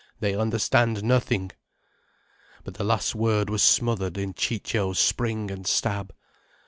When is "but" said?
2.63-2.73